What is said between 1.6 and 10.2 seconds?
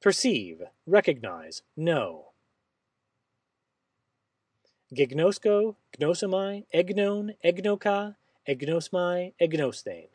know. Gignosko, gnosomai, egnon, egnoka, egnosmai, egnosthein.